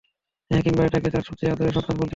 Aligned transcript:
হ্যাঁ, 0.49 0.61
কিংবা 0.65 0.81
এটাকে 0.87 1.09
তার 1.13 1.23
সবচেয়ে 1.27 1.53
আদরের 1.53 1.73
সন্তান 1.77 1.85
বলতে 1.85 1.87
ভালো 1.87 1.99
লাগে। 2.01 2.09